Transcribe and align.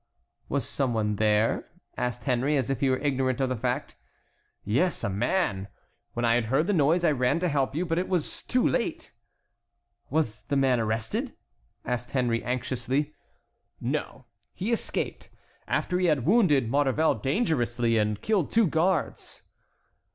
"Was 0.49 0.67
some 0.67 0.95
one 0.95 1.17
there?" 1.17 1.69
asked 1.95 2.23
Henry 2.23 2.57
as 2.57 2.71
if 2.71 2.79
he 2.79 2.89
were 2.89 2.97
ignorant 2.97 3.39
of 3.39 3.49
the 3.49 3.55
fact. 3.55 3.97
"Yes, 4.63 5.03
a 5.03 5.09
man. 5.11 5.67
When 6.13 6.25
I 6.25 6.33
had 6.33 6.45
heard 6.45 6.65
the 6.65 6.73
noise, 6.73 7.03
I 7.03 7.11
ran 7.11 7.37
to 7.39 7.47
help 7.47 7.75
you; 7.75 7.85
but 7.85 7.99
it 7.99 8.09
was 8.09 8.41
too 8.41 8.67
late." 8.67 9.11
"Was 10.09 10.41
the 10.45 10.57
man 10.57 10.79
arrested?" 10.79 11.35
asked 11.85 12.09
Henry, 12.13 12.43
anxiously. 12.43 13.13
"No, 13.79 14.25
he 14.55 14.71
escaped, 14.71 15.29
after 15.67 15.99
he 15.99 16.07
had 16.07 16.25
wounded 16.25 16.67
Maurevel 16.67 17.13
dangerously 17.21 17.99
and 17.99 18.23
killed 18.23 18.51
two 18.51 18.65
guards." 18.65 19.43